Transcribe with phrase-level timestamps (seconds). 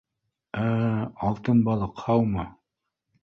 [0.61, 2.47] —Ә-ә, алтын балыҡ, һаумы